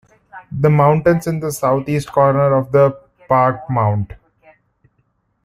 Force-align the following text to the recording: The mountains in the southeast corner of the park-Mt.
The 0.51 0.71
mountains 0.71 1.27
in 1.27 1.39
the 1.41 1.51
southeast 1.51 2.11
corner 2.11 2.55
of 2.55 2.71
the 2.71 2.99
park-Mt. 3.29 4.13